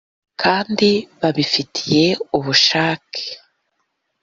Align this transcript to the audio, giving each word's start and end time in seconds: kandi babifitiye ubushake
kandi 0.41 0.89
babifitiye 1.19 2.05
ubushake 2.37 3.23